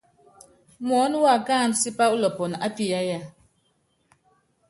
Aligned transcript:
Muɔ́nɔ 0.87 1.17
wákáandú 1.25 1.77
tipá 1.81 2.05
ulɔpɔnɔ 2.13 2.55
ápiyáyaaaa. 2.65 3.31